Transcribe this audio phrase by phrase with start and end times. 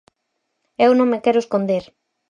[0.85, 1.83] Eu non me quero esconder.